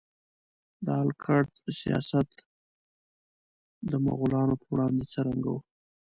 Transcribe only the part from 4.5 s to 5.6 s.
په وړاندې څرنګه و؟